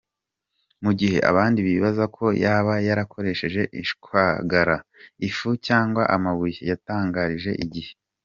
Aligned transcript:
Mu 0.83 0.91
gihe 0.99 1.17
abandi 1.31 1.59
bibazaga 1.67 2.13
ko 2.17 2.25
yaba 2.43 2.73
yarakoresheje 2.87 3.61
ishwagara, 3.83 4.75
ifu 5.27 5.49
cyangwa 5.67 6.03
amabuye, 6.15 6.59
yatangarije 6.69 7.51
igihe. 7.65 7.91